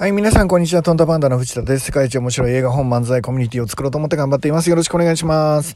[0.00, 0.84] はい、皆さん、こんにちは。
[0.84, 1.86] トンタパンダの藤田です。
[1.86, 4.70] 世界一面白い映画本漫才コミュニティを作ろうと思って頑張っています。
[4.70, 5.74] よろしくお願いします。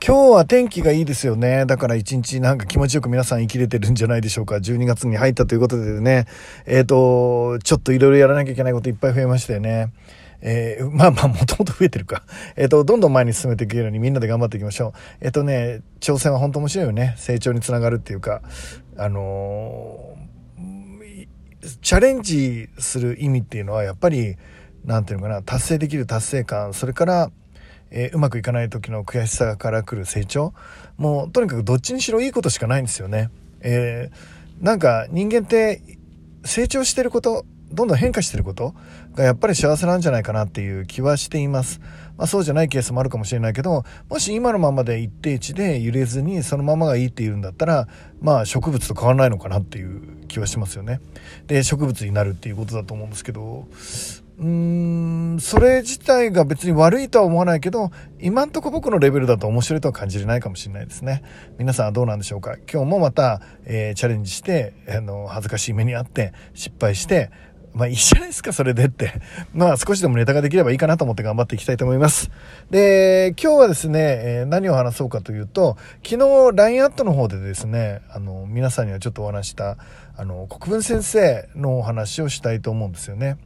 [0.00, 1.66] 今日は天気がいいですよね。
[1.66, 4.54] だから一日なんか気持ちよく皆さん生きれてるんじゃないでしょうか。
[4.58, 6.26] 12月に入ったということでね、
[6.66, 9.92] えっ、ー、と、ちょっといろいろやらなきゃいけないこといっぱい増えましてね。
[10.40, 12.22] えー、まあまあ、もともと増えてるか。
[12.54, 14.92] えっ、ー、と、どんどん前に進めていけるようにみんなで頑張っていきましょう。
[15.20, 17.16] えっ、とね、挑戦は本当面白いよね。
[17.18, 18.40] 成長につながるっていうか、
[18.96, 20.14] あの
[21.80, 24.36] チャレンジする意味っていうのはやっぱり
[24.84, 27.30] 何て言うのかな達成できる達成感それから、
[27.90, 30.54] えー、うまくいかない時の悔しさからくる成長
[30.96, 33.30] もうとにかくどっちにしろいいことしかないんですよね。
[33.60, 35.80] えー、なんか人間って
[36.44, 38.74] 成長してることどんどん変化してること
[39.14, 41.80] がやっぱり幸せなんじゃないかなっていう気はしています。
[42.16, 47.88] まあ、そうじゃないケースもあるかもしれないけどもし今のままで一定値で揺れずにそのままがいいっていうんだったら
[48.20, 51.00] まあ植物と変わらないのかなっていう気はしますよね。
[51.48, 53.66] で植物になるっていうことだと思うんですけど
[54.38, 61.24] うーんそれ自体が別に悪いとは思わないけど今んとこ僕のレベルだと面白いとは感じれないかもしれないですね
[61.58, 62.56] 皆さんはどうなんでしょうか？
[62.72, 67.32] 今日もまた、えー、チャレンジしてあの恥ずかしい目にあって失敗して
[67.74, 69.12] まあいいじゃないですか、それでって。
[69.52, 72.30] まあ少しでもネタができればいいかなと思って頑張っていきたいと思います。
[72.70, 79.76] で、今日はですね、え、何を話そうかというと、昨日 LINE アットの方でですね、あの、皆さんにはちょっとお話した、
[80.16, 83.38] あの、国分先生のお話をしたいと思うんですよね。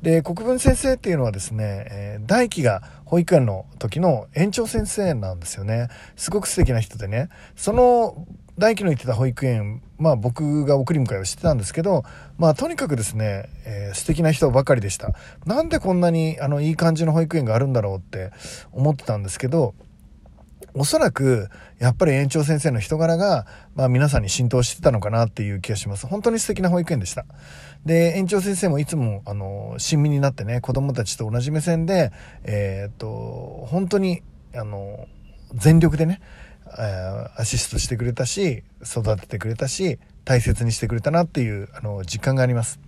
[0.00, 5.88] で、国分先生っていうのはですね、え、大輝が保育園の時の園長先生なんですよね。
[6.16, 8.26] すごく素敵な人でね、その
[8.62, 12.04] 大輝の行ってた保育園、まあ僕が送り迎えをしてたんですけど、
[12.38, 15.16] まあとにかくですね、えー、素敵な人ばかりでした。
[15.46, 18.30] なんでこんなにあのいい感じの保育園があるんだろうって
[18.70, 19.74] 思ってたんですけど、
[20.74, 21.48] おそらく
[21.80, 27.26] やっぱり園長先生の人柄が、まあ、皆さんに浸透してたのかなっていう気がします本当に素敵な保育園でした
[27.84, 32.10] で園長先生もいつもあの親身になってね子供たちと同じ目線で
[32.44, 34.22] えー、っと本当に
[34.54, 35.08] あの
[35.52, 36.22] 全力でね
[36.78, 42.80] えアシストしてくれたし育ててくれたし大切にしてくれたなっていうあの実感があります。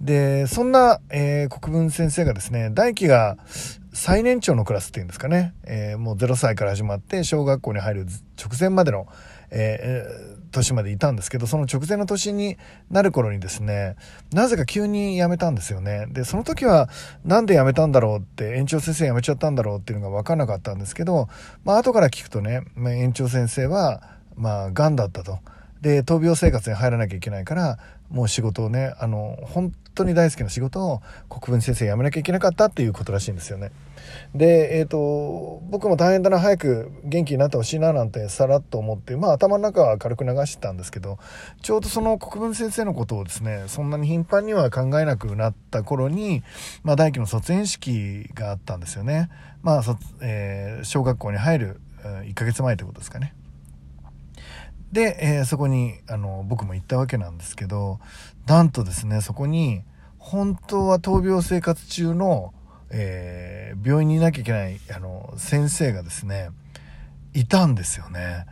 [0.00, 3.36] でそんな、えー、国分先生がですね大輝が
[3.92, 8.06] 最年長のクラスっていうんですかね、えー、もう0歳から始まって小学校に入る
[8.36, 9.06] 直前までの、
[9.50, 12.56] えー、年までいたんですけどその直前の年に
[12.90, 13.96] なる頃にですね
[14.32, 16.88] なぜか急に辞めたんですよねでその時は
[17.24, 21.28] 何で辞めたんだろうって園長先生辞めちゃったんだろうっていうのが分かんなかったんですけど、
[21.64, 24.02] まあ後から聞くとね、まあ、園長先生は
[24.36, 25.38] まあ癌だったと。
[25.82, 27.78] で闘病生活に入らなきゃいけないから
[28.08, 33.72] もう仕事をねあの本当に大好きな仕事を国分先生辞めなきゃいけなかったっていうことらしいんですよね。
[34.34, 41.18] で、えーと、僕も大変だな早く元気になってほしいななんてさらっと思ってまあ頭の中は軽く流してたんですけど
[41.62, 46.42] ちょうどその国分先生のことをですねそんなに頻繁には考えなくなった頃に、
[46.84, 49.30] まあ、大輝の卒園式があったんですよね。
[49.62, 49.82] まあ
[50.20, 53.34] えー、小学校に入る1ヶ月前ということですかね。
[54.92, 57.98] で、えー、そこにあの僕も行ったわけなんですけど
[58.46, 59.82] なんとですねそこに
[60.18, 62.52] 本当は闘病生活中の、
[62.90, 66.50] えー、病院にいなきゃいけないあの先生がですね
[67.34, 68.46] いたんですよね。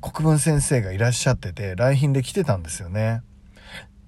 [0.00, 3.22] 国分先生がいらっしゃってて来賓で来てたんですよね。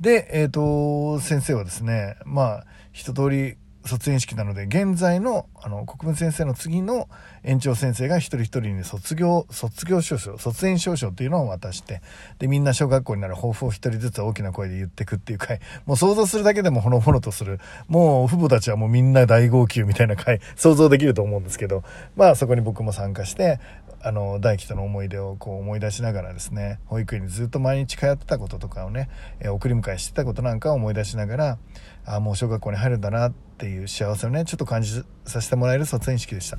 [0.00, 7.08] でえっ、ー、と先生はですねまあ一通り卒園式なので現在のあの国分先生の次の
[7.42, 12.02] 園長先生が一人一人に卒業卒業証書卒園証書っていうのを渡して
[12.38, 21.82] でみんな小学校になる抱負を一人ずつ大きな声で言ってくっていう回もう想像するだけでもほのぼのとするもう父母たちはもうみんな大号泣みたいな回想像できると思うんですけど
[22.16, 23.60] まあそこに僕も参加して
[24.02, 29.08] あの大輝との思い出をこう思い出しながらですね保育園にずっと毎日通ってたこととかをね、
[29.40, 31.58] え送り迎えしてたことなんかを思い出しながら
[32.04, 36.58] あもう小学校に入るんだなってっていう幸せをねちょっと感じさせてもらえる卒園式でした。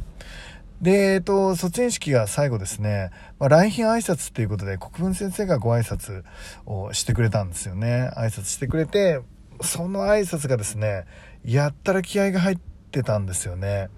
[0.82, 6.24] で、えっと、卒園式が最後ですね、まあ、来賓挨拶っていうことで国分先生がご挨拶
[6.66, 8.12] をしてくれたんですよね。
[8.16, 9.22] 挨拶してくれて、
[9.62, 11.06] その挨拶がですね、
[11.46, 12.58] やったら気合が入っ
[12.92, 13.90] てたんですよね。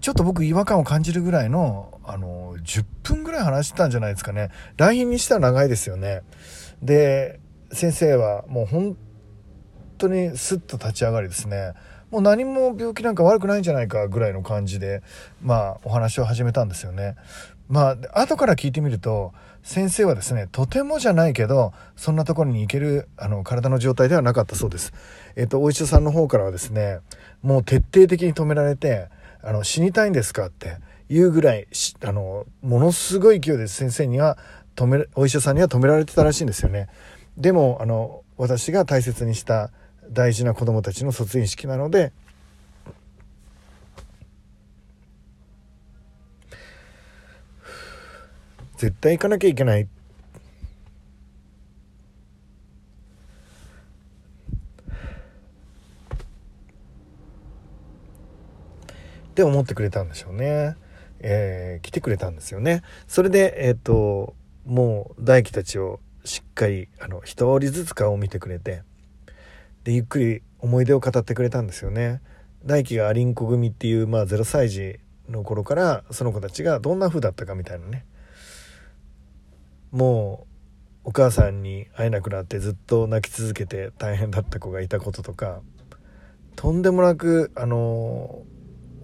[0.00, 4.50] ちょっと僕違和感を感じるぐらいの、あの、10分ぐらい話してたんじゃないですかね。
[4.76, 6.22] 来賓にしては長いですよね。
[6.82, 7.38] で、
[7.70, 8.96] 先生はもう本
[10.02, 11.72] 当にスッと立ち上がりですね、
[12.10, 15.02] もう何も病気なんか悪くないんじゃないかぐらいの感じで、
[15.42, 17.16] まあ、お話を始めたんですよね。
[17.68, 19.32] まあ、後から聞いてみると、
[19.62, 24.92] 先生はですね、とてもじゃないけど、そんなところに行ける、あの、体の状態ではなかったそうです。
[25.36, 26.98] えっと、お医者さんの方からはですね、
[27.42, 29.08] もう徹底的に止められて、
[29.42, 30.76] あの死にたいんですかって
[31.08, 31.66] いうぐらい
[32.04, 34.38] あのものすごい勢いで先生には
[34.76, 36.88] 止めお医者さんには止められてたらしいんですよね
[37.36, 39.70] でもあの私が大切にした
[40.10, 42.12] 大事な子供たちの卒園式なので
[48.76, 49.86] 絶対行かなきゃいけないっ
[59.34, 60.76] て思ってくれたんでしょうね。
[61.20, 62.82] えー、来てくれたんですよね。
[63.06, 64.34] それで、えっ、ー、と、
[64.66, 68.82] もう大輝たちをしっかり、あの、一人ずつ顔を見てくれて、
[69.84, 72.20] で、ゆっくり思い出を語ってくれたんですよね。
[72.64, 78.04] 大輝がアリンコ組っていう、まあ、0歳児の頃から、その子たちがどんな風だったかみたいなね。
[79.90, 80.46] も
[81.04, 85.60] う、お母さんに会えなくなってずっと泣き続けて大変だった子がいたこととか、
[86.54, 88.42] とんでもなく、あの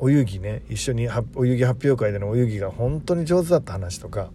[0.00, 4.30] お遊戯ね一緒にお遊戯発表会でのお遊戯が本当に上手だった話とか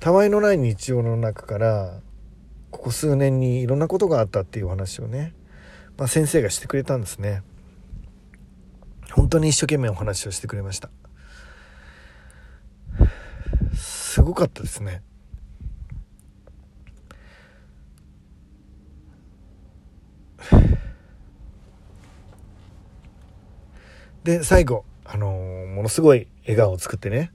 [0.00, 2.00] たわいのない日常の中から
[2.70, 5.34] ここ数年にいろんなことがあったっていう話をね、
[5.98, 7.42] まあ、先生がしてくれたんですね。
[9.12, 10.88] 本当に一生懸命お話をしてくれました。
[13.74, 15.02] すごかったですね。
[24.24, 27.32] で最後あのー、ものすごい笑顔を作ってね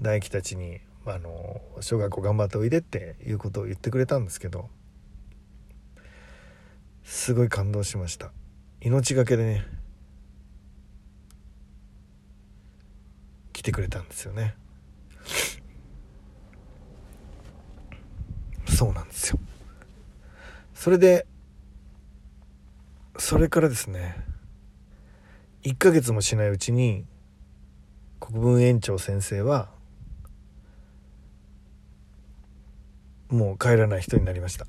[0.00, 0.80] 大輝たちに、
[1.14, 4.68] あの、小学校頑張っておいでっていうことを言ってくれたんですけど
[7.04, 8.32] すごい感動しました。
[8.80, 9.66] 命がけでね
[13.52, 14.54] 来てくれたんですよね。
[18.66, 19.38] そうなんですよ。
[20.74, 21.26] それで
[23.18, 24.16] それからですね
[25.64, 27.04] 1ヶ月もしないうちに
[28.20, 29.70] 国分園長先生は
[33.28, 34.66] もう帰らない人になりました。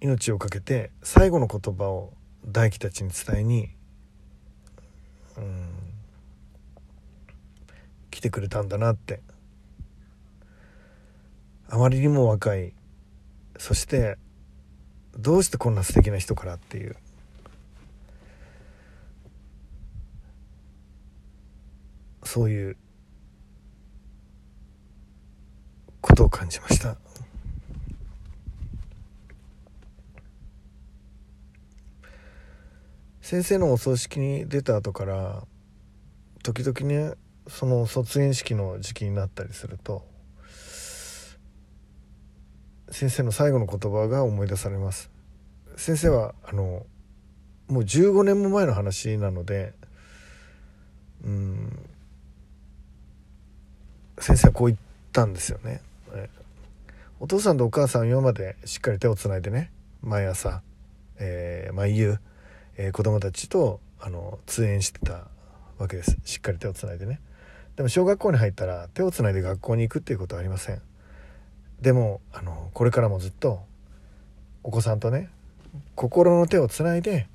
[0.00, 2.12] 命を懸けて最後の言葉を
[2.44, 3.70] 大輝たちに伝えに
[5.36, 5.68] うん
[8.10, 9.20] 来てくれたんだなって。
[11.68, 12.74] あまりにも若い。
[13.56, 14.18] そして
[15.16, 16.96] どうしてこんな素敵な人からっていう。
[22.24, 22.76] そういう
[26.02, 26.96] ことを感じました。
[33.22, 35.44] 先生のお葬式に出た後から
[36.42, 37.14] 時々ね
[37.48, 40.04] その卒園式の時期になったりすると
[42.90, 45.10] 先生の最後の言葉が思い出されます。
[45.76, 46.84] 先生はあの
[47.68, 49.72] もう15年も前の話なので
[51.24, 51.88] うん
[54.18, 54.78] 先生はこう言っ
[55.12, 55.80] たんですよね、
[57.22, 59.70] お父さんとお母さん今までしっかり手をつないでね
[60.02, 60.60] 毎朝、
[61.20, 62.18] えー、毎夕、
[62.76, 65.28] えー、子供たちとあの通園してた
[65.78, 66.18] わけです。
[66.24, 67.20] しっかり手をつないでね。
[67.76, 70.82] でも小学校に入ったら手をつないで学校に行くっていうことはありません。
[71.80, 73.62] でもあのこれからもずっと
[74.64, 75.28] お子さんとね
[75.94, 77.28] 心の手をつないで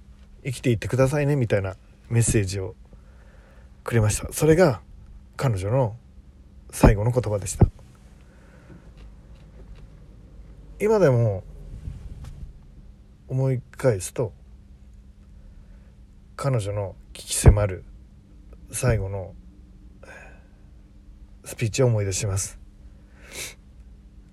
[0.44, 1.78] 生きていってくださいねみたいな
[2.10, 2.75] メッセージを
[3.86, 4.33] くれました。
[4.33, 4.81] それが
[5.38, 5.95] 彼女の
[6.71, 7.66] 最後の言葉でした。
[10.80, 11.44] 今でも
[13.28, 14.31] 思い返すと
[16.36, 17.84] 彼女の危機迫る
[18.72, 19.34] 最後の
[21.46, 22.60] スピーチを思い出します。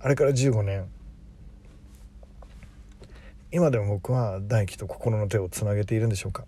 [0.00, 0.86] あれから15年。
[3.50, 6.44] 今でも僕は大輝と心の手をつなげているんでしょうか。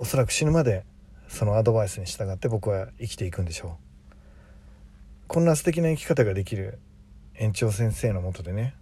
[0.00, 0.84] おそらく死ぬまで
[1.28, 3.70] そのアドバイスに従って僕は生きていくんでしょう。
[5.28, 6.80] こんな素敵な生き方ができる
[7.36, 8.74] 園長先生のもとでね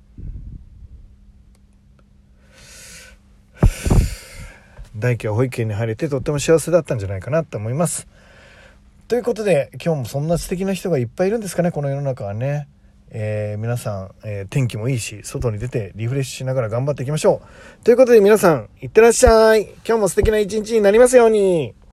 [4.97, 8.07] 大輝は保育園に入れてとっても幸せだったんじゃないかなと思います
[9.09, 12.69] ということで今日もそんな素敵な人がいっぱいいるんですかねこの世の中はね
[13.13, 17.43] えー、皆さん、えー、天気もいいし、外に出てリフレッシュしながら頑張っていきましょ
[17.81, 17.85] う。
[17.85, 19.65] ということで皆さん、いってらっしゃい。
[19.85, 21.75] 今日も素敵な一日になりますように。